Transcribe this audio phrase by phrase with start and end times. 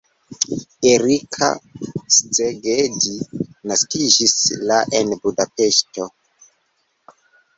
[0.91, 1.49] Erika
[2.15, 3.17] Szegedi
[3.71, 4.35] naskiĝis
[4.71, 6.09] la en Budapeŝto.